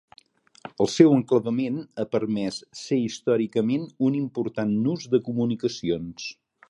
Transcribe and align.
El 0.83 0.87
seu 0.93 1.11
enclavament 1.17 1.77
ha 1.81 2.05
permès 2.15 2.57
ser 2.79 2.99
històricament 3.09 3.85
un 4.09 4.17
important 4.21 4.75
nus 4.87 5.07
de 5.13 5.21
comunicacions. 5.29 6.27